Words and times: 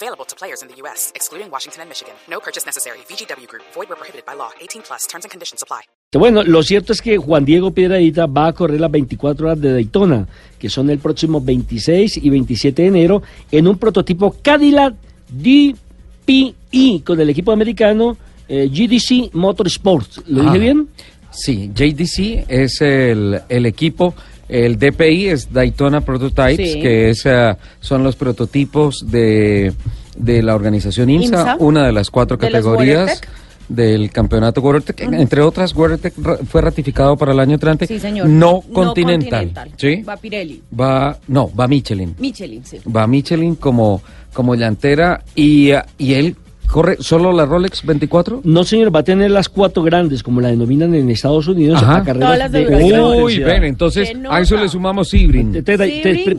Available 0.00 0.24
to 0.26 0.36
players 0.36 0.62
in 0.62 0.68
the 0.68 0.76
U.S., 0.84 1.10
excluding 1.16 1.50
Washington 1.50 1.80
and 1.82 1.88
Michigan. 1.90 2.14
No 2.30 2.38
purchase 2.38 2.64
necessary. 2.64 2.98
VGW 3.10 3.48
Group. 3.48 3.64
Void 3.74 3.88
where 3.88 3.96
prohibited 3.98 4.24
by 4.24 4.34
law. 4.36 4.50
18 4.60 4.82
plus. 4.86 5.08
Terms 5.08 5.24
and 5.24 5.30
conditions 5.32 5.60
apply. 5.62 5.82
Bueno, 6.12 6.42
lo 6.44 6.62
cierto 6.62 6.92
es 6.92 7.02
que 7.02 7.18
Juan 7.18 7.44
Diego 7.44 7.72
Piedradita 7.72 8.26
va 8.26 8.46
a 8.46 8.52
correr 8.52 8.80
las 8.80 8.90
24 8.92 9.46
horas 9.48 9.60
de 9.60 9.72
Daytona, 9.72 10.28
que 10.58 10.70
son 10.70 10.88
el 10.90 10.98
próximo 11.00 11.40
26 11.40 12.16
y 12.18 12.30
27 12.30 12.82
de 12.82 12.88
enero, 12.88 13.22
en 13.50 13.66
un 13.66 13.76
prototipo 13.76 14.36
Cadillac 14.40 14.94
DPI 15.28 17.00
con 17.04 17.20
el 17.20 17.30
equipo 17.30 17.50
americano 17.52 18.16
eh, 18.48 18.68
GDC 18.70 19.34
Motorsports. 19.34 20.22
¿Lo 20.28 20.42
dije 20.42 20.54
Ah, 20.54 20.58
bien? 20.58 20.88
Sí, 21.30 21.70
JDC 21.74 22.46
es 22.48 22.80
el, 22.80 23.40
el 23.48 23.66
equipo, 23.66 24.14
el 24.48 24.78
DPI 24.78 25.28
es 25.28 25.52
Daytona 25.52 26.00
Prototypes, 26.00 26.72
Sí. 26.74 26.80
que 26.80 27.10
es, 27.10 27.22
eh, 27.26 27.54
son 27.80 28.02
los 28.02 28.16
prototipos 28.16 29.04
de, 29.10 29.72
de 30.16 30.42
la 30.42 30.54
organización 30.54 31.10
IMSA, 31.10 31.26
IMSA, 31.26 31.56
una 31.58 31.86
de 31.86 31.92
las 31.92 32.10
cuatro 32.10 32.36
de 32.36 32.46
categorías 32.50 33.20
del 33.68 34.10
campeonato 34.10 34.62
WeatherTech. 34.62 35.12
Entre 35.12 35.42
otras, 35.42 35.74
ra- 35.74 36.38
fue 36.48 36.62
ratificado 36.62 37.16
para 37.18 37.32
el 37.32 37.40
año 37.40 37.54
entrante. 37.54 37.86
Sí, 37.86 37.98
señor. 38.00 38.26
No, 38.26 38.62
continental. 38.72 39.52
¿sí? 39.76 40.02
Va 40.02 40.16
Pirelli. 40.16 40.62
Va, 40.78 41.18
no, 41.28 41.50
va 41.54 41.68
Michelin. 41.68 42.14
Michelin, 42.18 42.64
sí. 42.64 42.78
Va 42.94 43.06
Michelin 43.06 43.56
como, 43.56 44.00
como 44.32 44.54
llantera 44.54 45.22
y, 45.34 45.70
eh, 45.72 45.82
y 45.98 46.14
él 46.14 46.36
corre 46.70 46.96
solo 47.00 47.32
la 47.32 47.44
Rolex 47.46 47.84
24. 47.84 48.42
No, 48.44 48.62
señor, 48.64 48.94
va 48.94 49.00
a 49.00 49.04
tener 49.04 49.30
las 49.30 49.48
cuatro 49.48 49.82
grandes, 49.82 50.22
como 50.22 50.40
la 50.40 50.48
denominan 50.48 50.94
en 50.94 51.10
Estados 51.10 51.48
Unidos, 51.48 51.82
Ajá. 51.82 51.96
a 51.98 52.04
carreras 52.04 52.26
Todas 52.28 52.38
las 52.38 52.52
de 52.52 52.64
de 52.66 53.22
Uy, 53.22 53.38
ven, 53.40 53.64
entonces 53.64 54.10
¡Qué 54.10 54.26
a 54.28 54.40
eso 54.40 54.56
le 54.56 54.68
sumamos 54.68 55.08
Sebring. 55.08 55.52
Te- 55.52 55.62
te- 55.62 55.76
te- 55.78 56.02
Sebring, 56.02 56.38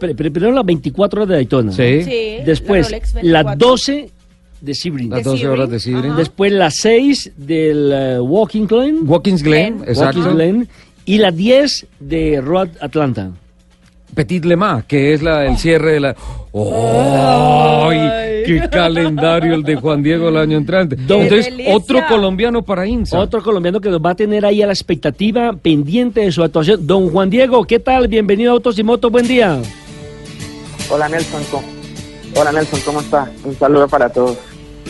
pr- 0.00 0.16
primero, 0.16 0.52
las 0.52 0.64
24 0.64 1.20
horas 1.20 1.28
de 1.28 1.34
Daytona. 1.36 1.72
Sí. 1.72 2.02
Sí, 2.02 2.36
Después, 2.44 2.90
la 2.90 2.98
Rolex 2.98 3.14
las 3.14 3.44
24. 3.44 3.68
12 3.68 4.10
de 4.60 4.74
Sebring. 4.74 5.10
Las 5.10 5.18
De 5.24 5.30
12 5.30 5.48
horas 5.48 5.70
de 5.70 5.80
Sebring, 5.80 6.10
ajá. 6.12 6.18
Después 6.18 6.52
las 6.52 6.74
6 6.76 7.32
del 7.36 7.92
eh, 7.92 8.20
Walking 8.20 8.66
Glen. 8.66 9.00
Watkins 9.06 9.42
Glen, 9.42 9.80
exacto. 9.86 10.20
Watkins 10.20 10.34
Glen. 10.34 10.68
Y 11.04 11.18
las 11.18 11.36
10 11.36 11.86
de 12.00 12.40
Road 12.40 12.70
Atlanta. 12.80 13.30
Petit 14.16 14.46
Le 14.46 14.56
Mans, 14.56 14.86
que 14.86 15.12
es 15.12 15.22
la, 15.22 15.44
el 15.44 15.58
cierre 15.58 15.92
de 15.92 16.00
la... 16.00 16.16
¡Ay! 16.54 18.44
¡Qué 18.46 18.66
calendario 18.72 19.54
el 19.54 19.62
de 19.62 19.76
Juan 19.76 20.02
Diego 20.02 20.30
el 20.30 20.38
año 20.38 20.56
entrante! 20.56 20.96
Entonces, 20.98 21.52
otro 21.68 22.00
colombiano 22.08 22.62
para 22.62 22.86
INSA. 22.86 23.18
Otro 23.18 23.42
colombiano 23.42 23.78
que 23.78 23.90
nos 23.90 24.00
va 24.00 24.12
a 24.12 24.14
tener 24.14 24.46
ahí 24.46 24.62
a 24.62 24.66
la 24.66 24.72
expectativa 24.72 25.52
pendiente 25.52 26.22
de 26.22 26.32
su 26.32 26.42
actuación. 26.42 26.86
Don 26.86 27.10
Juan 27.10 27.28
Diego, 27.28 27.62
¿qué 27.66 27.78
tal? 27.78 28.08
Bienvenido 28.08 28.52
a 28.52 28.54
Autos 28.54 28.78
y 28.78 28.82
Motos, 28.82 29.12
buen 29.12 29.28
día. 29.28 29.60
Hola 30.88 31.10
Nelson, 31.10 31.42
¿cómo? 31.50 31.68
Hola 32.40 32.52
Nelson, 32.52 32.80
¿cómo 32.86 33.00
está? 33.00 33.30
Un 33.44 33.54
saludo 33.54 33.86
para 33.86 34.08
todos. 34.08 34.38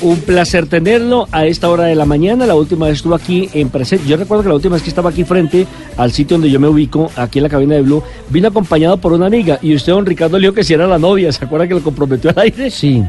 Un 0.03 0.21
placer 0.21 0.67
tenerlo 0.67 1.27
a 1.33 1.47
esta 1.47 1.71
hora 1.71 1.85
de 1.85 1.95
la 1.95 2.05
mañana. 2.05 2.47
La 2.47 2.55
última 2.55 2.87
vez 2.87 2.97
estuvo 2.97 3.15
aquí 3.15 3.49
en 3.55 3.71
presente. 3.71 4.07
Yo 4.07 4.17
recuerdo 4.17 4.43
que 4.43 4.49
la 4.51 4.55
última 4.55 4.75
vez 4.75 4.83
que 4.83 4.91
estaba 4.91 5.11
aquí 5.11 5.25
frente 5.25 5.67
al 5.97 6.13
sitio 6.13 6.37
donde 6.37 6.51
yo 6.51 6.61
me 6.61 6.69
ubico, 6.69 7.11
aquí 7.17 7.39
en 7.39 7.45
la 7.45 7.49
cabina 7.49 7.75
de 7.77 7.83
Blue, 7.83 8.03
vino 8.29 8.49
acompañado 8.49 8.99
por 8.99 9.13
una 9.13 9.27
amiga 9.27 9.59
y 9.63 9.75
usted, 9.75 9.93
don 9.93 10.05
Ricardo, 10.05 10.39
le 10.39 10.43
dijo 10.47 10.55
que 10.55 10.65
si 10.65 10.75
era 10.75 10.87
la 10.87 10.99
novia. 10.99 11.33
¿Se 11.33 11.45
acuerda 11.45 11.67
que 11.67 11.75
lo 11.75 11.83
comprometió 11.83 12.31
al 12.31 12.39
aire? 12.41 12.71
Sí. 12.71 13.03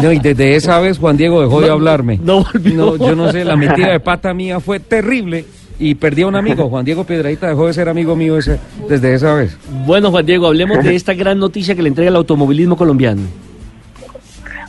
No, 0.00 0.12
y 0.12 0.18
desde 0.18 0.56
esa 0.56 0.78
vez 0.80 0.98
Juan 0.98 1.16
Diego 1.16 1.40
dejó 1.40 1.60
de 1.60 1.70
hablarme. 1.70 2.18
no 2.22 2.44
volvió. 2.44 2.74
No, 2.74 2.96
yo 2.96 3.14
no 3.16 3.30
sé, 3.32 3.44
la 3.44 3.56
metida 3.56 3.92
de 3.92 4.00
pata 4.00 4.32
mía 4.34 4.60
fue 4.60 4.80
terrible 4.80 5.44
y 5.78 5.94
perdí 5.96 6.22
a 6.22 6.28
un 6.28 6.36
amigo. 6.36 6.68
Juan 6.68 6.84
Diego 6.84 7.04
Piedradita 7.04 7.48
dejó 7.48 7.66
de 7.66 7.74
ser 7.74 7.88
amigo 7.88 8.14
mío 8.14 8.38
ese, 8.38 8.58
desde 8.88 9.14
esa 9.14 9.34
vez. 9.34 9.56
Bueno, 9.84 10.10
Juan 10.10 10.24
Diego, 10.24 10.46
hablemos 10.46 10.82
de 10.84 10.94
esta 10.94 11.14
gran 11.14 11.38
noticia 11.38 11.74
que 11.74 11.82
le 11.82 11.88
entrega 11.88 12.08
el 12.10 12.16
automovilismo 12.16 12.76
colombiano. 12.76 13.22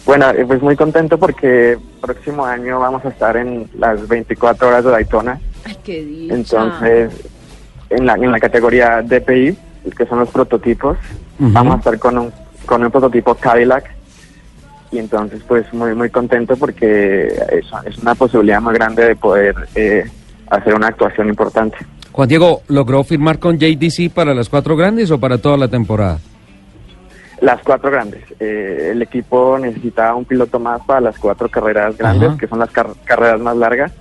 Bueno, 0.06 0.30
eh, 0.32 0.44
pues 0.46 0.62
muy 0.62 0.76
contento 0.76 1.18
porque 1.18 1.78
próximo 2.02 2.46
año 2.46 2.80
vamos 2.80 3.06
a 3.06 3.10
estar 3.10 3.38
en 3.38 3.70
las 3.78 4.08
24 4.08 4.68
horas 4.68 4.84
de 4.84 4.92
Daytona. 4.92 5.40
Ay, 5.66 5.78
qué 5.84 6.04
dicha. 6.04 6.36
Entonces, 6.36 7.12
en 7.90 8.06
la, 8.06 8.16
en 8.16 8.32
la 8.32 8.40
categoría 8.40 9.02
DPI, 9.02 9.58
que 9.98 10.06
son 10.06 10.20
los 10.20 10.30
prototipos, 10.30 10.98
vamos 11.40 11.76
a 11.76 11.78
estar 11.78 12.00
con 12.00 12.18
un, 12.18 12.34
con 12.66 12.84
un 12.84 12.92
prototipo 12.92 13.36
Cadillac. 13.36 13.90
Y 14.92 15.00
entonces, 15.00 15.42
pues 15.48 15.74
muy 15.74 15.96
muy 15.96 16.10
contento 16.10 16.56
porque 16.56 17.26
es, 17.28 17.66
es 17.86 17.98
una 17.98 18.14
posibilidad 18.14 18.62
muy 18.62 18.76
grande 18.76 19.06
de 19.08 19.16
poder 19.16 19.56
eh, 19.74 20.04
hacer 20.50 20.76
una 20.76 20.88
actuación 20.88 21.30
importante. 21.30 21.78
Juan 22.12 22.30
Diego, 22.30 22.62
¿logró 22.68 23.04
firmar 23.04 23.40
con 23.40 23.58
JDC 23.58 24.12
para 24.14 24.36
las 24.36 24.50
cuatro 24.50 24.76
grandes 24.76 25.10
o 25.10 25.20
para 25.20 25.40
toda 25.40 25.58
la 25.58 25.68
temporada? 25.68 26.20
Las 27.44 27.62
cuatro 27.62 27.92
grandes. 27.92 28.22
Eh, 28.40 28.90
el 28.94 29.02
equipo 29.02 29.58
necesitaba 29.60 30.16
un 30.16 30.24
piloto 30.24 30.60
más 30.60 30.82
para 30.86 31.02
las 31.02 31.18
cuatro 31.20 31.50
carreras 31.50 31.98
grandes, 31.98 32.30
Ajá. 32.30 32.38
que 32.38 32.48
son 32.48 32.60
las 32.60 32.72
car- 32.72 32.94
carreras 33.04 33.42
más 33.42 33.58
largas, 33.58 33.92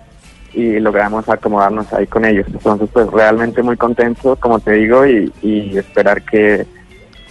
y 0.55 0.79
logramos 0.79 1.29
acomodarnos 1.29 1.93
ahí 1.93 2.07
con 2.07 2.25
ellos. 2.25 2.47
Entonces, 2.49 2.89
pues 2.93 3.09
realmente 3.11 3.63
muy 3.63 3.77
contento, 3.77 4.37
como 4.37 4.61
te 4.61 4.73
digo, 4.73 5.05
y, 5.07 5.33
y 5.43 5.77
esperar 5.77 6.23
que 6.23 6.65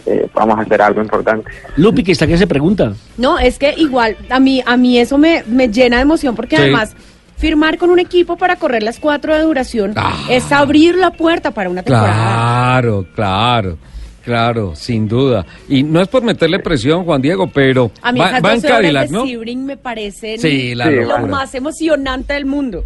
eh, 0.06 0.28
podamos 0.34 0.60
hacer 0.60 0.82
algo 0.82 1.02
importante. 1.02 1.50
Lupi, 1.78 2.04
que 2.04 2.12
está 2.12 2.28
que 2.28 2.38
se 2.38 2.48
pregunta. 2.48 2.92
No, 3.18 3.38
es 3.40 3.58
que 3.58 3.74
igual, 3.78 4.18
a 4.32 4.40
mí, 4.42 4.62
a 4.66 4.76
mí 4.76 4.98
eso 4.98 5.18
me, 5.18 5.44
me 5.48 5.70
llena 5.70 5.98
de 5.98 6.02
emoción 6.02 6.36
porque 6.36 6.56
Sí. 6.58 6.62
además 6.64 6.94
firmar 7.38 7.78
con 7.78 7.90
un 7.90 8.00
equipo 8.00 8.36
para 8.36 8.56
correr 8.58 8.84
las 8.84 9.00
cuatro 9.00 9.34
de 9.36 9.44
duración 9.44 9.94
Ah. 9.96 10.14
es 10.30 10.52
abrir 10.52 10.96
la 10.96 11.12
puerta 11.12 11.52
para 11.52 11.70
una 11.70 11.84
temporada. 11.84 12.14
Claro, 12.14 13.06
claro, 13.16 13.78
claro, 14.24 14.76
sin 14.76 15.08
duda. 15.08 15.46
Y 15.70 15.84
no 15.84 16.02
es 16.02 16.08
por 16.08 16.24
meterle 16.24 16.60
presión, 16.60 17.04
Juan 17.04 17.22
Diego, 17.22 17.48
pero 17.48 17.92
A 18.02 18.12
mí 18.12 18.20
va, 18.20 18.30
esas 18.30 18.44
va 18.46 18.50
en 18.54 18.62
12 18.62 18.68
horas 18.68 18.82
Cadillac, 18.82 19.10
¿no? 19.10 19.26
Me 19.66 19.78
parecen 19.78 20.40
Sí, 20.40 20.76
la 20.76 20.86
Sí, 20.90 20.96
lo 20.96 21.28
más 21.28 21.54
emocionante 21.56 22.34
del 22.34 22.46
mundo. 22.46 22.84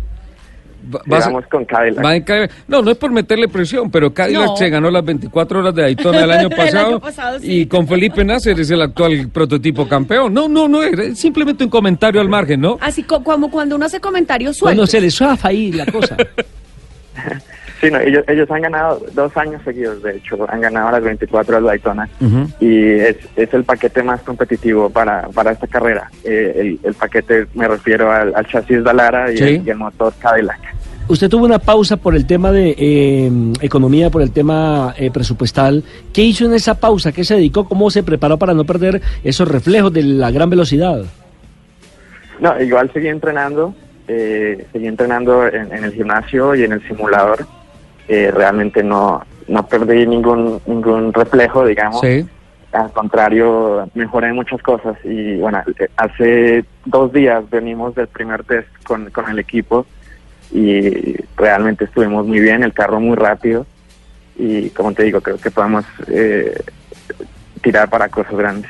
Va- 0.94 1.01
Vamos 1.07 1.46
con 1.50 1.66
Cadillac. 1.66 2.06
va 2.06 2.16
en 2.16 2.22
Cadillac. 2.22 2.51
No, 2.68 2.84
no 2.84 2.91
es 2.91 2.97
por 2.97 3.09
meterle 3.12 3.47
presión, 3.47 3.90
pero 3.90 4.13
Cadillac 4.13 4.46
No. 4.50 4.56
se 4.57 4.69
ganó 4.69 4.91
las 4.91 5.03
24 5.03 5.59
horas 5.62 5.73
de 5.73 5.81
Daytona 5.81 6.23
el 6.25 6.31
año 6.31 6.47
El 6.51 6.56
pasado, 6.56 6.88
año 6.88 7.00
pasado, 7.00 7.40
sí. 7.40 7.62
y 7.62 7.66
con 7.66 7.88
Felipe 7.88 8.23
Nasser 8.23 8.59
es 8.59 8.69
el 8.69 8.81
actual 8.84 9.29
prototipo 9.29 9.88
campeón. 9.88 10.31
No, 10.31 10.47
no, 10.47 10.67
no, 10.67 10.84
es 10.84 11.17
simplemente 11.17 11.63
un 11.63 11.72
comentario 11.72 12.22
al 12.22 12.29
margen, 12.29 12.62
¿no? 12.62 12.78
Así 12.81 13.02
co- 13.02 13.23
como 13.23 13.50
cuando 13.50 13.75
uno 13.78 13.85
hace 13.85 14.00
comentarios 14.00 14.57
sueltos. 14.57 14.75
Bueno, 14.78 14.85
se 14.88 15.02
le 15.02 15.09
suafa 15.09 15.47
ahí 15.47 15.72
la 15.72 15.88
cosa. 15.88 16.16
Sí, 17.81 17.91
no, 17.91 18.00
ellos, 18.00 18.24
ellos 18.28 18.50
han 18.50 18.62
ganado 18.62 19.02
dos 19.13 19.36
años 19.36 19.62
seguidos, 19.63 20.02
de 20.02 20.16
hecho, 20.18 20.46
han 20.50 20.62
ganado 20.62 20.91
las 20.91 21.03
24 21.03 21.58
horas 21.58 21.63
de 21.63 21.68
Daytona. 21.68 22.09
Y 22.59 22.90
es, 22.91 23.18
es 23.36 23.53
el 23.53 23.63
paquete 23.66 24.02
más 24.02 24.22
competitivo 24.22 24.90
para, 24.90 25.28
para 25.30 25.52
esta 25.52 25.68
carrera. 25.68 26.09
Eh, 26.24 26.53
el, 26.56 26.80
el 26.84 26.94
paquete 26.94 27.47
me 27.53 27.68
refiero 27.68 28.12
al, 28.12 28.34
al 28.34 28.46
chasis 28.47 28.84
Dalara 28.84 29.31
y, 29.31 29.38
Sí. 29.38 29.44
el, 29.44 29.68
y 29.68 29.69
el 29.69 29.78
motor 29.78 30.14
Cadillac. 30.19 30.59
Usted 31.08 31.30
tuvo 31.30 31.46
una 31.46 31.59
pausa 31.59 31.97
por 31.97 32.16
el 32.16 32.25
tema 32.25 32.52
de 32.52 32.74
eh, 32.78 33.31
economía, 33.62 34.09
por 34.09 34.24
el 34.24 34.31
tema 34.31 34.96
eh, 34.97 35.12
presupuestal. 35.12 35.84
¿Qué 36.12 36.24
hizo 36.24 36.46
en 36.46 36.53
esa 36.53 36.80
pausa? 36.80 37.12
¿Qué 37.12 37.24
se 37.24 37.35
dedicó? 37.35 37.66
¿Cómo 37.68 37.91
se 37.91 38.02
preparó 38.02 38.38
para 38.40 38.53
no 38.56 38.64
perder 38.64 39.02
esos 39.24 39.47
reflejos 39.47 39.94
de 39.94 40.02
la 40.02 40.31
gran 40.31 40.50
velocidad? 40.50 41.03
No, 42.40 42.59
igual 42.62 42.90
seguí 42.91 43.08
entrenando, 43.08 43.75
eh, 44.08 44.66
seguí 44.74 44.88
entrenando 44.88 45.46
en, 45.47 45.72
en 45.72 45.84
el 45.84 45.94
gimnasio 45.94 46.56
y 46.56 46.64
en 46.64 46.72
el 46.72 46.88
simulador. 46.88 47.46
Eh, 48.07 48.31
realmente 48.31 48.84
no, 48.84 49.23
no 49.47 49.66
perdí 49.67 50.05
ningún, 50.05 50.61
ningún 50.66 51.11
reflejo, 51.13 51.66
digamos. 51.66 52.02
Sí. 52.02 52.25
Al 52.72 52.91
contrario, 52.91 53.90
mejoré 53.93 54.34
muchas 54.34 54.61
cosas 54.61 54.97
y 55.05 55.37
bueno, 55.37 55.63
hace 55.96 56.66
dos 56.85 57.11
días 57.13 57.49
venimos 57.49 57.96
del 57.96 58.07
primer 58.07 58.43
test 58.43 58.67
con, 58.84 59.09
con 59.11 59.29
el 59.29 59.40
equipo 59.40 59.85
y 60.52 61.16
realmente 61.37 61.85
estuvimos 61.85 62.28
muy 62.28 62.40
bien, 62.40 62.63
el 62.63 62.73
carro 62.73 62.99
muy 62.99 63.16
rápido 63.16 63.66
y 64.37 64.69
como 64.72 64.91
te 64.93 65.03
digo, 65.03 65.22
creo 65.22 65.37
que 65.37 65.49
podemos 65.52 65.85
eh, 66.07 66.53
tirar 67.61 67.90
para 67.90 68.09
cosas 68.09 68.35
grandes. 68.35 68.69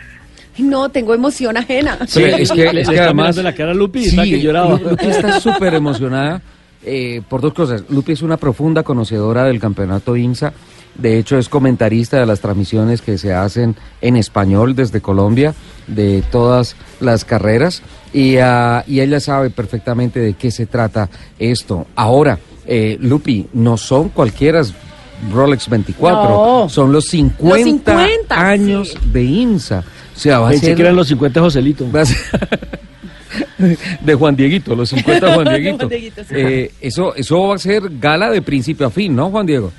No, 0.59 0.87
tengo 0.89 1.13
emoción 1.13 1.57
ajena. 1.57 1.97
Sí, 2.07 2.23
es 2.23 2.51
que, 2.51 2.63
es 2.79 2.87
además... 2.87 3.15
mirando 3.15 3.43
la 3.43 3.53
cara 3.55 3.73
Lupi 3.73 4.05
está 4.05 4.23
que 4.23 4.39
lloraba. 4.39 4.77
Lu- 4.77 4.91
Lupi 4.91 5.07
está 5.07 5.39
súper 5.41 5.73
emocionada. 5.73 6.41
Eh, 6.85 7.21
por 7.27 7.41
dos 7.41 7.53
cosas. 7.53 7.83
Lupi 7.89 8.13
es 8.13 8.21
una 8.21 8.37
profunda 8.37 8.83
conocedora 8.83 9.43
del 9.45 9.59
campeonato 9.59 10.15
INSA. 10.15 10.53
De 10.95 11.19
hecho, 11.19 11.37
es 11.37 11.49
comentarista 11.49 12.17
de 12.19 12.25
las 12.25 12.39
transmisiones 12.39 13.01
que 13.01 13.17
se 13.17 13.33
hacen 13.33 13.75
en 14.01 14.15
español 14.15 14.75
desde 14.75 15.01
Colombia, 15.01 15.53
de 15.87 16.23
todas 16.31 16.75
las 17.01 17.25
carreras. 17.25 17.81
Y, 18.13 18.37
ah, 18.37 18.83
y 18.87 19.01
ella 19.01 19.19
sabe 19.19 19.49
perfectamente 19.49 20.19
de 20.21 20.35
qué 20.35 20.51
se 20.51 20.65
trata 20.67 21.09
esto. 21.37 21.87
Ahora, 21.95 22.39
eh, 22.65 22.97
Lupi, 23.01 23.47
no 23.53 23.75
son 23.75 24.07
cualquiera 24.09 24.61
Rolex 25.33 25.69
24, 25.69 26.29
No. 26.29 26.69
son 26.69 26.91
los 26.91 27.05
50, 27.07 27.43
Los 27.57 27.63
50, 27.63 28.47
años 28.47 28.89
sí. 28.89 29.09
de 29.11 29.23
INSA. 29.23 29.83
O 30.15 30.19
sea, 30.19 30.39
va 30.39 30.47
a 30.47 30.51
Pensé 30.51 30.67
ser... 30.67 30.75
que 30.75 30.81
eran 30.83 30.95
los 30.95 31.07
50 31.09 31.39
de 31.39 31.43
Joselito. 31.43 31.85
De 34.01 34.13
Juan 34.15 34.35
Dieguito, 34.35 34.75
los 34.75 34.89
50 34.89 35.25
de 35.27 35.33
Juan 35.33 35.45
Dieguito. 35.47 35.77
Juan 35.77 35.89
Dieguito, 35.89 36.23
sí. 36.23 36.33
Eh, 36.35 36.71
eso, 36.81 37.15
eso 37.15 37.47
va 37.49 37.55
a 37.55 37.57
ser 37.59 37.83
gala 37.99 38.29
de 38.29 38.41
principio 38.41 38.87
a 38.87 38.89
fin, 38.89 39.15
¿no, 39.15 39.29
Juan 39.29 39.45
Diego? 39.45 39.71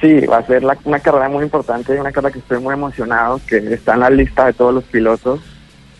Sí, 0.00 0.26
va 0.26 0.38
a 0.38 0.46
ser 0.46 0.62
la- 0.62 0.76
una 0.84 0.98
carrera 1.00 1.28
muy 1.28 1.44
importante 1.44 1.94
y 1.94 1.98
una 1.98 2.12
carrera 2.12 2.32
que 2.32 2.38
estoy 2.40 2.58
muy 2.60 2.74
emocionado, 2.74 3.40
que 3.46 3.56
está 3.74 3.94
en 3.94 4.00
la 4.00 4.10
lista 4.10 4.46
de 4.46 4.52
todos 4.52 4.74
los 4.74 4.84
pilotos. 4.84 5.40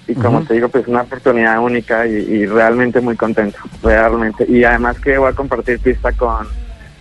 Y 0.06 0.14
como 0.14 0.42
te 0.42 0.52
digo, 0.52 0.68
pues 0.68 0.86
una 0.86 1.00
oportunidad 1.00 1.58
única 1.60 2.06
y, 2.06 2.12
y 2.12 2.44
realmente 2.46 3.00
muy 3.00 3.16
contento, 3.16 3.58
realmente. 3.82 4.44
Y 4.46 4.62
además 4.62 4.98
que 5.00 5.16
voy 5.16 5.30
a 5.30 5.32
compartir 5.34 5.78
pista 5.80 6.12
con, 6.12 6.46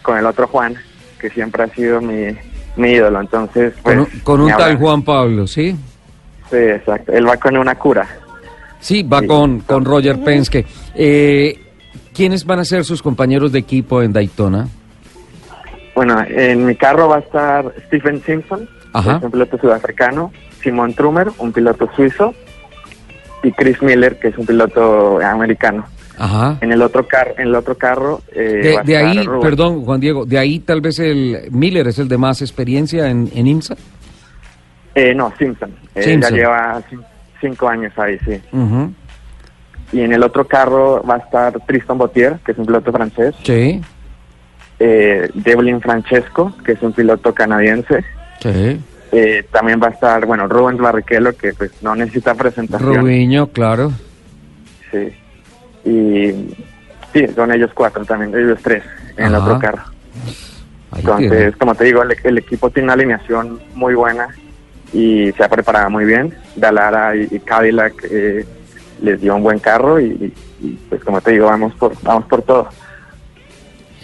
con 0.02 0.18
el 0.18 0.26
otro 0.26 0.48
Juan, 0.48 0.76
que 1.20 1.30
siempre 1.30 1.64
ha 1.64 1.68
sido 1.68 2.00
mi, 2.00 2.28
mi 2.78 2.92
ídolo. 2.92 3.20
Entonces, 3.20 3.74
pues... 3.84 3.96
con 3.98 4.00
un, 4.06 4.20
con 4.22 4.42
un 4.42 4.50
tal. 4.52 4.78
Juan 4.78 5.02
Pablo, 5.02 5.46
¿sí? 5.48 5.76
Sí, 6.50 6.56
exacto. 6.56 7.12
Él 7.12 7.28
va 7.28 7.36
con 7.36 7.58
una 7.58 7.76
cura. 7.76 8.08
Sí, 8.83 9.01
va 9.01 9.21
Sí. 9.21 9.27
con, 9.27 9.59
con 9.62 9.85
Roger 9.85 10.19
Penske. 10.24 10.65
Eh, 10.94 11.57
¿Quiénes 12.13 12.45
van 12.45 12.59
a 12.59 12.65
ser 12.65 12.83
sus 12.83 13.01
compañeros 13.01 13.51
de 13.53 13.59
equipo 13.59 14.01
en 14.01 14.12
Daytona? 14.13 14.68
Bueno, 15.95 16.21
en 16.27 16.65
mi 16.65 16.75
carro 16.75 17.07
va 17.07 17.18
a 17.18 17.19
estar 17.19 17.74
Stephen 17.88 18.21
Simpson, 18.24 18.68
Ajá. 18.91 19.18
es 19.18 19.24
un 19.24 19.31
piloto 19.31 19.57
sudafricano, 19.57 20.31
Simon 20.62 20.94
Trumer, 20.94 21.30
un 21.38 21.51
piloto 21.53 21.89
suizo, 21.95 22.33
y 23.41 23.51
Chris 23.53 23.81
Miller, 23.81 24.19
que 24.19 24.27
es 24.30 24.38
un 24.38 24.45
piloto 24.45 25.19
americano. 25.21 25.85
Ajá. 26.18 26.57
En 26.62 26.71
el 26.71 26.81
otro 26.81 27.07
carro, 27.07 27.31
en 27.38 27.47
el 27.47 27.56
otro 27.56 27.75
carro 27.75 28.21
eh, 28.35 28.80
De, 28.85 28.97
ahí, 28.97 29.24
Rubén. 29.24 29.41
perdón, 29.41 29.83
Juan 29.85 30.00
Diego, 30.00 30.25
de 30.25 30.38
ahí 30.38 30.59
tal 30.59 30.81
vez 30.81 31.00
el 31.00 31.47
Miller 31.51 31.88
es 31.88 31.97
el 32.00 32.07
de 32.07 32.18
más 32.18 32.41
experiencia 32.41 33.09
en, 33.09 33.30
en 33.33 33.47
IMSA. 33.47 33.75
Eh, 34.94 35.13
no, 35.15 35.33
Simpson. 35.39 35.74
Eh, 35.95 36.03
Simpson. 36.03 36.31
Ya 36.35 36.38
lleva 36.38 36.83
cinco 37.44 37.68
años 37.68 37.92
ahí, 37.98 38.18
sí. 38.25 38.42
Y 39.92 40.01
en 40.01 40.12
el 40.13 40.24
otro 40.24 40.48
carro 40.48 41.04
va 41.04 41.16
a 41.16 41.19
estar 41.19 41.54
Tristan 41.68 41.98
Botier, 42.00 42.40
que 42.44 42.54
es 42.54 42.57
un 42.57 42.66
piloto 42.66 42.92
francés, 42.92 43.36
Sí, 43.44 43.80
eh, 44.80 45.30
Devlin 45.36 45.80
Francesco, 45.81 46.51
que 46.66 46.72
es 46.72 46.81
un 46.81 46.94
piloto 46.94 47.34
canadiense. 47.34 48.04
sí. 48.40 48.81
Eh, 49.16 49.45
también 49.51 49.80
va 49.80 49.90
a 49.90 49.92
estar, 49.92 50.25
bueno, 50.25 50.48
Rubens 50.48 50.80
Barrichello, 50.81 51.38
que 51.38 51.54
pues 51.54 51.72
no 51.84 51.94
necesita 51.95 52.34
presentación. 52.34 52.95
Rubiño, 52.95 53.45
claro. 53.45 53.92
Sí. 54.92 55.13
Y 55.88 56.56
sí, 57.13 57.28
son 57.36 57.51
ellos 57.51 57.69
cuatro 57.75 58.04
también, 58.06 58.34
ellos 58.36 58.57
tres 58.63 58.81
en 59.16 59.25
el 59.28 59.36
otro 59.36 59.60
carro. 59.60 59.84
Ahí 60.92 61.01
Entonces, 61.01 61.30
tiene. 61.30 61.51
como 61.54 61.75
te 61.75 61.84
digo, 61.84 62.01
el, 62.01 62.16
el 62.24 62.38
equipo 62.40 62.72
tiene 62.72 62.86
una 62.86 62.94
alineación 62.94 63.60
muy 63.75 63.94
buena 63.94 64.30
y 64.94 65.31
se 65.31 65.44
ha 65.44 65.50
preparado 65.50 65.90
muy 65.90 66.06
bien. 66.06 66.34
Dalara 66.56 67.16
y, 67.16 67.28
y 67.31 67.40
Cadillac 67.40 67.94
eh, 68.12 68.45
les 69.01 69.19
dio 69.22 69.36
un 69.36 69.44
buen 69.44 69.60
carro 69.60 70.00
y, 70.00 70.31
y, 70.62 70.68
pues 70.90 71.04
como 71.04 71.19
te 71.22 71.31
digo, 71.31 71.48
vamos 71.48 71.74
por, 71.75 71.94
vamos 72.04 72.25
por 72.25 72.42
todo. 72.44 72.68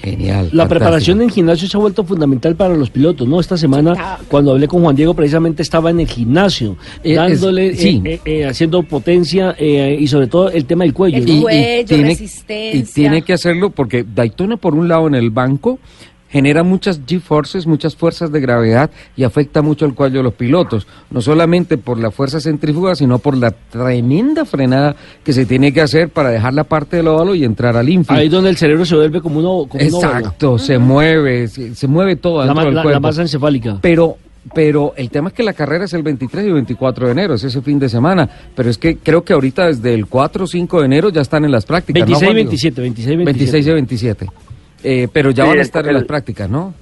Genial. 0.02 0.46
La 0.46 0.64
fantástico. 0.64 0.70
preparación 0.70 1.22
en 1.22 1.30
gimnasio 1.30 1.68
se 1.68 1.76
ha 1.76 1.80
vuelto 1.82 2.06
fundamental 2.06 2.56
para 2.56 2.74
los 2.74 2.90
pilotos, 2.90 3.28
¿no? 3.28 3.38
Esta 3.42 3.58
semana, 3.58 3.94
claro. 3.96 4.24
cuando 4.30 4.52
hablé 4.54 4.66
con 4.66 4.82
Juan 4.82 4.96
Diego, 4.96 5.14
precisamente 5.14 5.62
estaba 5.62 5.90
en 5.90 6.00
el 6.00 6.08
gimnasio, 6.08 6.78
Eh, 7.04 7.12
es- 7.12 7.16
dándole, 7.18 7.76
sí. 7.76 8.02
eh, 8.06 8.14
eh, 8.14 8.22
eh, 8.40 8.46
haciendo 8.48 8.82
potencia 8.84 9.56
eh, 9.58 9.98
y 10.00 10.08
sobre 10.08 10.28
todo 10.28 10.52
el 10.52 10.64
tema 10.64 10.86
del 10.86 10.94
cuello. 10.94 11.18
El 11.18 11.26
¿no? 11.36 11.42
cuello, 11.42 11.98
resistencia. 11.98 12.80
Y 12.80 12.84
tiene 12.84 13.24
que 13.24 13.34
hacerlo 13.34 13.72
porque 13.72 14.06
Daytona, 14.06 14.56
por 14.56 14.74
un 14.74 14.88
lado, 14.88 15.06
en 15.08 15.16
el 15.16 15.32
banco, 15.32 15.80
genera 16.30 16.64
muchas 16.64 17.06
G-forces, 17.06 17.66
muchas 17.66 17.96
fuerzas 17.96 18.32
de 18.32 18.40
gravedad 18.40 18.90
y 19.16 19.24
afecta 19.24 19.62
mucho 19.62 19.86
el 19.86 19.94
cuello 19.94 20.18
de 20.18 20.24
los 20.24 20.34
pilotos. 20.34 20.88
No 21.10 21.22
solamente 21.22 21.78
por 21.78 22.00
la 22.00 22.12
fuerza 22.12 22.40
centrífuga, 22.40 22.96
sino 22.96 23.20
por 23.20 23.36
la 23.36 23.52
tremenda 23.52 24.46
frenada 24.46 24.96
que 25.24 25.34
se 25.34 25.46
tiene 25.46 25.74
que 25.74 25.82
hacer 25.82 26.10
para 26.10 26.30
dejar 26.30 26.54
la 26.54 26.64
parte 26.64 26.98
del 26.98 27.08
óvalo 27.08 27.36
y 27.36 27.44
entrar 27.44 27.76
al 27.76 27.90
infield. 27.90 28.20
Ahí 28.20 28.28
es 28.28 28.32
donde 28.32 28.50
el 28.50 28.58
cerebro 28.58 28.86
se 28.86 28.96
vuelve 28.96 29.22
como 29.22 29.40
un. 29.40 29.70
Exacto, 29.80 30.58
se 30.58 30.78
mueve, 30.78 31.48
se, 31.48 31.76
se 31.76 31.88
mueve 31.88 32.16
todo 32.16 32.46
La, 32.46 32.54
del 32.64 33.02
masa 33.02 33.22
encefálica. 33.22 33.80
Pero, 33.82 34.18
pero 34.54 34.94
el 34.96 35.10
tema 35.10 35.30
es 35.30 35.34
que 35.34 35.44
la 35.44 35.54
carrera 35.54 35.86
es 35.86 35.94
el 35.94 36.04
23 36.04 36.46
y 36.46 36.52
24 36.52 37.08
de 37.08 37.12
enero, 37.12 37.34
es 37.34 37.44
ese 37.44 37.62
fin 37.62 37.80
de 37.80 37.90
semana. 37.90 38.30
Pero 38.56 38.70
es 38.70 38.78
que 38.78 38.98
creo 38.98 39.24
que 39.24 39.34
ahorita 39.34 39.68
desde 39.68 39.94
el 39.94 40.06
4 40.06 40.44
o 40.44 40.48
5 40.48 40.80
de 40.80 40.86
enero 40.86 41.10
ya 41.10 41.22
están 41.22 41.46
en 41.46 41.52
las 41.52 41.66
prácticas. 41.66 42.08
¿no, 42.08 42.20
26 42.20 42.22
y 42.22 42.26
Juan 42.26 42.36
Diego? 42.36 42.50
27, 42.50 42.82
26 42.82 43.14
y 43.14 43.18
27. 43.18 43.26
26 43.26 43.68
y 43.68 43.72
27. 43.72 44.49
Eh, 44.84 45.08
pero 45.12 45.32
ya 45.32 45.44
Sí, 45.44 45.50
van 45.50 45.58
a 45.58 45.62
el- 45.62 45.66
estar 45.66 45.88
en 45.88 45.94
las 45.94 46.04
prácticas, 46.06 46.50
¿no? 46.50 46.74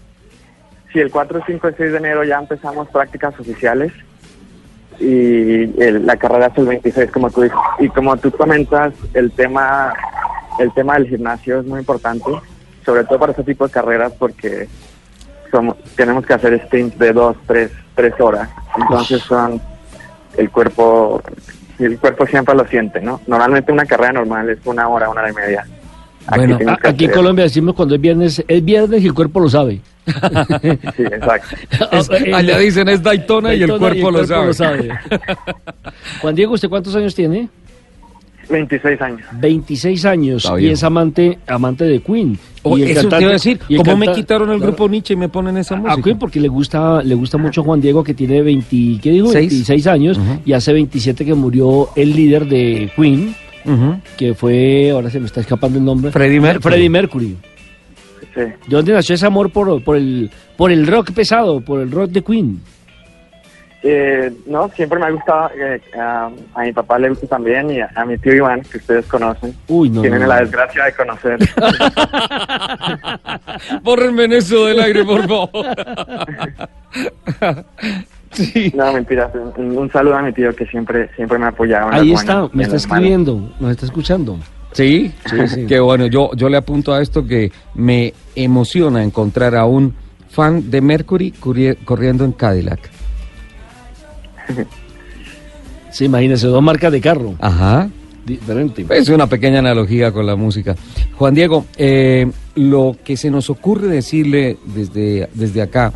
Sí, 0.93 0.99
el 0.99 1.11
4, 1.11 1.41
5 1.45 1.69
y 1.69 1.73
6 1.77 1.91
de 1.91 1.97
enero 1.97 2.23
ya 2.23 2.39
empezamos 2.39 2.87
prácticas 2.89 3.37
oficiales 3.39 3.91
y 4.99 5.81
el- 5.81 6.05
la 6.05 6.17
carrera 6.17 6.47
es 6.47 6.57
el 6.57 6.65
26, 6.65 7.11
como 7.11 7.29
tú 7.29 7.41
dices. 7.41 7.57
Y 7.79 7.89
como 7.89 8.17
tú 8.17 8.31
comentas, 8.31 8.93
el 9.13 9.31
tema, 9.31 9.93
el 10.59 10.73
tema 10.73 10.95
del 10.95 11.07
gimnasio 11.07 11.59
es 11.59 11.65
muy 11.65 11.79
importante, 11.79 12.31
sobre 12.85 13.03
todo 13.03 13.19
para 13.19 13.31
este 13.31 13.43
tipo 13.43 13.65
de 13.67 13.71
carreras 13.73 14.13
porque 14.17 14.67
somos, 15.51 15.77
tenemos 15.95 16.25
que 16.25 16.33
hacer 16.33 16.59
stints 16.67 16.97
de 16.97 17.13
2, 17.13 17.35
3, 17.45 17.71
3 17.95 18.13
horas. 18.19 18.49
Entonces 18.77 19.21
son 19.21 19.61
el 20.37 20.49
cuerpo, 20.49 21.21
el 21.79 21.99
cuerpo 21.99 22.25
siempre 22.25 22.55
lo 22.55 22.65
siente, 22.67 23.01
¿no? 23.01 23.21
Normalmente 23.27 23.71
una 23.71 23.85
carrera 23.85 24.13
normal 24.13 24.49
es 24.49 24.59
una 24.65 24.87
hora, 24.87 25.09
una 25.09 25.21
hora 25.21 25.31
y 25.31 25.35
media. 25.35 25.65
Bueno, 26.35 26.59
A- 26.67 26.89
Aquí 26.89 27.05
en 27.05 27.11
Colombia 27.11 27.43
decimos 27.45 27.75
cuando 27.75 27.95
es 27.95 28.01
viernes, 28.01 28.43
es 28.47 28.63
viernes 28.65 29.01
y 29.03 29.07
el 29.07 29.13
cuerpo 29.13 29.39
lo 29.39 29.49
sabe. 29.49 29.79
Sí, 30.05 31.03
exacto. 31.03 31.55
Es- 31.91 32.09
allá 32.33 32.57
dicen 32.59 32.87
es 32.89 33.01
Daytona, 33.03 33.53
y 33.53 33.63
el 33.63 33.77
cuerpo, 33.77 34.11
lo, 34.11 34.25
sabe. 34.25 34.89
Juan 36.21 36.35
Diego, 36.35 36.53
¿usted 36.53 36.69
cuántos 36.69 36.95
años 36.95 37.13
tiene? 37.15 37.49
26 38.49 39.01
años. 39.01 39.21
26 39.33 40.05
años 40.05 40.49
y 40.57 40.67
es 40.67 40.81
amante 40.81 41.37
amante 41.47 41.83
de 41.83 41.99
Queen. 41.99 42.39
Oh, 42.63 42.77
Y 42.77 42.83
el 42.83 42.89
eso 42.91 43.01
te 43.01 43.07
cantante- 43.07 43.21
iba 43.23 43.29
a 43.31 43.33
decir, 43.33 43.59
¿cómo 43.75 43.97
me 43.97 44.11
quitaron 44.13 44.49
el 44.51 44.59
grupo 44.61 44.87
Nietzsche 44.87 45.15
y 45.15 45.17
me 45.17 45.27
ponen 45.27 45.57
esa 45.57 45.75
A 45.75 45.79
música? 45.79 46.01
Queen 46.01 46.17
porque 46.17 46.39
le 46.39 46.47
gusta 46.47 47.03
le 47.03 47.13
gusta 47.15 47.37
mucho 47.37 47.61
Juan 47.63 47.81
Diego 47.81 48.05
que 48.05 48.13
tiene 48.13 48.41
20, 48.41 48.99
¿qué 49.01 49.11
dijo? 49.11 49.27
Seis. 49.27 49.49
26 49.51 49.87
años 49.87 50.19
y 50.45 50.53
hace 50.53 50.71
27 50.71 51.25
que 51.25 51.33
murió 51.33 51.89
el 51.97 52.15
líder 52.15 52.45
de 52.47 52.89
Queen, 52.95 53.35
Que 54.17 54.33
fue, 54.33 54.89
ahora 54.91 55.09
se 55.09 55.19
me 55.19 55.25
está 55.25 55.41
escapando 55.41 55.77
el 55.77 55.83
nombre. 55.85 56.11
Freddie 56.11 56.39
Mercury. 56.39 56.63
Freddie 56.63 56.89
Mercury. 56.89 57.37
Sí. 58.33 58.41
¿De 58.41 58.55
dónde 58.67 58.93
nació 58.93 59.15
ese 59.15 59.25
amor 59.25 59.51
por, 59.51 59.83
por 59.83 59.97
el 59.97 60.29
por 60.55 60.71
el 60.71 60.87
rock 60.87 61.11
pesado, 61.11 61.59
por 61.61 61.81
el 61.81 61.91
rock 61.91 62.11
de 62.11 62.21
Queen? 62.23 62.61
Eh, 63.83 64.31
no, 64.47 64.67
siempre 64.69 64.99
me 64.99 65.05
ha 65.05 65.11
gustado. 65.11 65.49
eh, 65.55 65.79
a, 65.97 66.29
a 66.55 66.61
mi 66.63 66.73
papá 66.73 66.97
le 66.99 67.09
gusta 67.09 67.27
también 67.27 67.69
y 67.71 67.79
a, 67.79 67.89
a 67.95 68.05
mi 68.05 68.17
tío 68.17 68.33
Iván, 68.33 68.61
que 68.63 68.77
ustedes 68.77 69.05
conocen. 69.05 69.53
Uy, 69.67 69.89
no. 69.89 70.01
Tienen 70.01 70.21
no, 70.21 70.27
la 70.27 70.39
desgracia 70.41 70.85
de 70.85 70.93
conocer. 70.93 71.37
Bórrenme 73.83 74.25
eso 74.35 74.65
del 74.65 74.79
aire, 74.81 75.05
por 75.05 75.27
favor. 75.27 75.49
sí. 78.53 78.71
no, 78.75 78.93
mentiras. 78.93 79.31
Un, 79.57 79.77
un 79.77 79.91
saludo 79.91 80.15
a 80.17 80.21
mi 80.21 80.33
tío 80.33 80.55
que 80.55 80.65
siempre 80.67 81.09
siempre 81.15 81.37
me 81.37 81.45
ha 81.45 81.49
apoyado. 81.49 81.89
Ahí 81.91 82.13
está, 82.13 82.47
me 82.53 82.63
está 82.63 82.75
escribiendo, 82.75 83.51
nos 83.59 83.71
está 83.71 83.85
escuchando. 83.85 84.37
¿Sí? 84.73 85.11
Sí, 85.29 85.47
sí. 85.47 85.65
Qué 85.65 85.79
bueno, 85.79 86.07
yo, 86.07 86.31
yo 86.35 86.49
le 86.49 86.57
apunto 86.57 86.93
a 86.93 87.01
esto 87.01 87.25
que 87.25 87.51
me 87.75 88.13
emociona 88.35 89.03
encontrar 89.03 89.55
a 89.55 89.65
un 89.65 89.93
fan 90.29 90.69
de 90.69 90.81
Mercury 90.81 91.33
corri- 91.41 91.77
corriendo 91.83 92.23
en 92.25 92.31
Cadillac. 92.33 92.79
Sí, 95.91 96.05
imagínese, 96.05 96.47
dos 96.47 96.61
marcas 96.61 96.91
de 96.91 97.01
carro, 97.01 97.33
Ajá. 97.39 97.89
diferente. 98.25 98.85
Es 98.91 99.09
una 99.09 99.25
pequeña 99.25 99.59
analogía 99.59 100.11
con 100.11 100.27
la 100.27 100.35
música. 100.35 100.75
Juan 101.15 101.33
Diego, 101.33 101.65
eh, 101.77 102.29
lo 102.55 102.95
que 103.03 103.17
se 103.17 103.31
nos 103.31 103.49
ocurre 103.49 103.87
decirle 103.87 104.57
desde, 104.65 105.27
desde 105.33 105.61
acá 105.61 105.91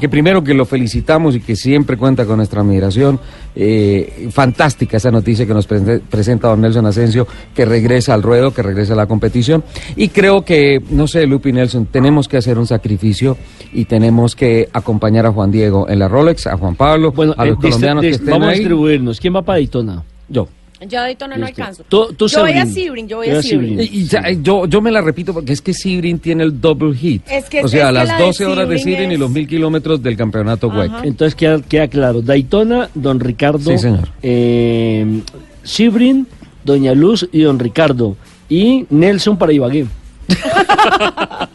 que 0.00 0.08
primero 0.08 0.42
que 0.44 0.54
lo 0.54 0.64
felicitamos 0.66 1.34
y 1.36 1.40
que 1.40 1.56
siempre 1.56 1.96
cuenta 1.96 2.24
con 2.26 2.36
nuestra 2.38 2.60
admiración. 2.60 3.18
Eh, 3.58 4.28
fantástica 4.32 4.98
esa 4.98 5.10
noticia 5.10 5.46
que 5.46 5.54
nos 5.54 5.66
prese- 5.66 6.00
presenta 6.00 6.48
don 6.48 6.60
Nelson 6.60 6.84
Asensio, 6.86 7.26
que 7.54 7.64
regresa 7.64 8.12
al 8.12 8.22
ruedo, 8.22 8.52
que 8.52 8.62
regresa 8.62 8.92
a 8.92 8.96
la 8.96 9.06
competición. 9.06 9.64
Y 9.96 10.08
creo 10.08 10.44
que, 10.44 10.82
no 10.90 11.06
sé, 11.06 11.26
Lupi 11.26 11.52
Nelson, 11.52 11.86
tenemos 11.86 12.28
que 12.28 12.36
hacer 12.36 12.58
un 12.58 12.66
sacrificio 12.66 13.38
y 13.72 13.86
tenemos 13.86 14.36
que 14.36 14.68
acompañar 14.72 15.24
a 15.26 15.32
Juan 15.32 15.50
Diego 15.50 15.88
en 15.88 15.98
la 16.00 16.08
Rolex, 16.08 16.46
a 16.46 16.56
Juan 16.58 16.74
Pablo, 16.76 17.12
Bueno, 17.12 17.34
a 17.38 17.44
eh, 17.44 17.48
los 17.48 17.58
distri- 17.58 17.62
colombianos 17.62 18.02
que 18.02 18.08
estén 18.10 18.30
vamos 18.30 18.48
a 18.48 18.52
distribuirnos. 18.52 19.20
¿Quién 19.20 19.34
va 19.34 19.42
para 19.42 19.56
Daytona? 19.58 20.02
Yo. 20.28 20.48
Yo 20.88 20.98
a 20.98 21.02
Daytona 21.02 21.36
no 21.38 21.46
alcanzo. 21.46 21.84
Tú- 21.88 22.12
tú, 22.14 22.28
yo 22.28 22.40
voy 22.40 22.52
a 22.52 22.66
Sebring. 22.66 22.74
Sebring, 22.74 23.08
yo 23.08 23.16
voy 23.16 23.28
a 23.30 23.38
a 23.38 23.42
Sebring. 23.42 23.78
Sebring. 23.78 23.94
Y, 23.94 23.98
y 24.00 24.04
ya, 24.06 24.22
yo, 24.42 24.66
yo 24.66 24.80
me 24.82 24.90
la 24.90 25.00
repito 25.00 25.32
porque 25.32 25.52
es 25.54 25.62
que 25.62 25.72
Sebring 25.72 26.18
tiene 26.18 26.44
el 26.44 26.60
double 26.60 26.94
hit. 26.94 27.22
Es 27.30 27.48
que- 27.48 27.62
o 27.64 27.68
sea, 27.68 27.84
es 27.84 27.86
que 27.88 27.92
las 27.94 28.08
la 28.08 28.16
de 28.18 28.22
12 28.24 28.44
horas 28.46 28.68
de 28.68 28.78
Sebring 28.78 28.94
Sebring 28.96 29.12
y 29.12 29.16
los 29.16 29.30
mil 29.30 29.46
kilómetros 29.48 30.02
del 30.02 30.16
campeonato 30.16 30.68
WEC. 30.68 30.92
Entonces 31.04 31.34
queda, 31.34 31.62
queda 31.62 31.88
claro. 31.88 32.20
Daytona, 32.20 32.90
don 32.94 33.20
Ricardo. 33.20 33.70
Sí, 33.70 33.78
señor. 33.78 34.08
Eh, 34.22 35.22
Sibrin, 35.62 36.26
doña 36.62 36.92
Luz 36.94 37.26
y 37.32 37.40
don 37.40 37.58
Ricardo. 37.58 38.16
Y 38.48 38.84
Nelson 38.90 39.38
para 39.38 39.52
Ibagué. 39.52 39.86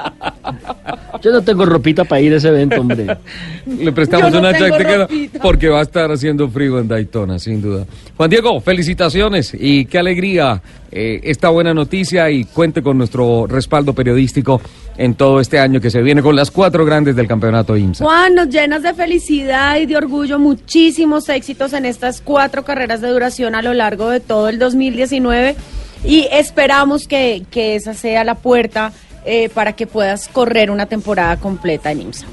Yo 1.22 1.32
no 1.32 1.42
tengo 1.42 1.66
ropita 1.66 2.04
para 2.04 2.22
ir 2.22 2.34
a 2.34 2.38
ese 2.38 2.48
evento, 2.48 2.82
hombre. 2.82 3.18
Le 3.66 3.92
prestamos 3.92 4.32
no 4.32 4.40
una 4.40 4.58
chaqueta 4.58 5.08
porque 5.42 5.70
va 5.70 5.80
a 5.80 5.84
estar 5.84 6.12
haciendo 6.12 6.50
frío 6.50 6.80
en 6.80 6.88
Daytona, 6.88 7.40
sin 7.40 7.62
duda. 7.62 7.86
Juan 8.18 8.30
Diego, 8.30 8.60
felicitaciones 8.62 9.56
y 9.58 9.86
qué 9.86 10.00
alegría 10.00 10.62
eh, 10.92 11.22
esta 11.24 11.50
buena 11.50 11.74
noticia 11.74 12.30
y 12.30 12.46
cuente 12.46 12.82
con 12.82 12.98
nuestro 12.98 13.48
respaldo 13.48 13.94
periodístico 13.94 14.62
en 14.98 15.16
todo 15.16 15.40
este 15.40 15.58
año 15.58 15.80
que 15.80 15.90
se 15.90 16.02
viene 16.02 16.22
con 16.22 16.36
las 16.36 16.52
cuatro 16.52 16.86
grandes 16.86 17.16
del 17.16 17.28
campeonato 17.28 17.78
IMSA. 17.78 18.04
Juan, 18.04 18.36
nos 18.36 18.50
llenas 18.50 18.84
de 18.84 18.94
felicidad 18.94 19.78
y 19.78 19.86
de 19.86 19.96
orgullo, 19.96 20.38
muchísimos 20.38 21.30
éxitos 21.30 21.74
en 21.74 21.86
estas 21.86 22.22
cuatro 22.22 22.64
carreras 22.66 23.00
de 23.00 23.10
duración 23.10 23.56
a 23.56 23.62
lo 23.62 23.74
largo 23.74 24.10
de 24.10 24.20
todo 24.20 24.50
el 24.50 24.60
2019 24.60 25.56
y 26.04 26.28
esperamos 26.32 27.08
que, 27.08 27.44
que 27.52 27.76
esa 27.76 27.94
sea 27.94 28.24
la 28.24 28.36
puerta 28.36 28.92
eh, 29.26 29.50
para 29.50 29.74
que 29.74 29.88
puedas 29.88 30.28
correr 30.28 30.72
una 30.72 30.86
temporada 30.86 31.38
completa 31.38 31.92
en 31.92 32.02
IMSA. 32.02 32.26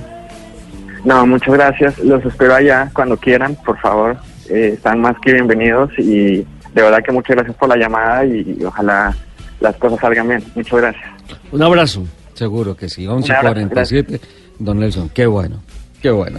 No, 1.05 1.27
muchas 1.27 1.55
gracias. 1.55 1.99
Los 1.99 2.25
espero 2.25 2.55
allá 2.55 2.91
cuando 2.93 3.17
quieran, 3.17 3.57
por 3.65 3.79
favor. 3.79 4.17
Eh, 4.49 4.73
están 4.75 5.01
más 5.01 5.17
que 5.21 5.33
bienvenidos 5.33 5.91
y 5.99 6.39
de 6.39 6.83
verdad 6.83 7.03
que 7.05 7.13
muchas 7.13 7.37
gracias 7.37 7.57
por 7.57 7.69
la 7.69 7.77
llamada 7.77 8.25
y 8.25 8.59
ojalá 8.65 9.15
las 9.61 9.77
cosas 9.77 10.01
salgan 10.01 10.29
bien. 10.29 10.45
Muchas 10.55 10.81
gracias. 10.81 11.05
Un 11.53 11.63
abrazo. 11.63 12.07
Seguro 12.35 12.77
que 12.77 12.89
sí, 12.89 13.07
abrazo, 13.07 13.33
11.47. 13.33 14.21
Don 14.59 14.79
Nelson, 14.79 15.09
qué 15.09 15.27
bueno, 15.27 15.61
qué 16.01 16.11
bueno. 16.11 16.39